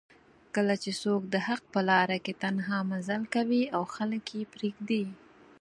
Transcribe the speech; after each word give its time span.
کله 0.55 0.75
چې 0.83 0.91
څوک 1.01 1.21
دحق 1.35 1.61
په 1.73 1.79
لار 1.89 2.09
کې 2.25 2.33
تنها 2.43 2.79
مزل 2.91 3.21
کوي 3.35 3.63
او 3.75 3.83
خلک 3.95 4.25
یې 4.37 4.43
پریږدي 4.53 5.03